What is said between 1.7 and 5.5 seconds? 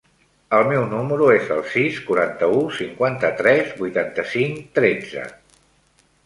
sis, quaranta-u, cinquanta-tres, vuitanta-cinc, tretze.